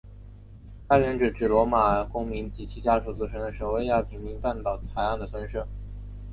[0.89, 5.67] 它原指由罗马公民及其家属组成的守卫亚平宁半岛海岸的村社。